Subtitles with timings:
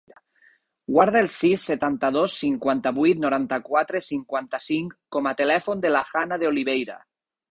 [0.93, 6.97] Guarda el sis, setanta-dos, cinquanta-vuit, noranta-quatre, cinquanta-cinc com a telèfon de la Hannah De Oliveira.